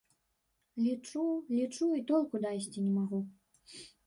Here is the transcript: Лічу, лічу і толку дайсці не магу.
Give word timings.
Лічу, 0.85 1.21
лічу 1.57 1.91
і 1.99 2.01
толку 2.09 2.35
дайсці 2.47 2.79
не 2.89 2.97
магу. 2.99 3.21